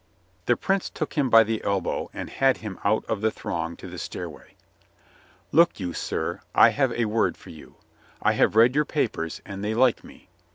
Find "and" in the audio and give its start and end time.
2.11-2.27, 9.45-9.63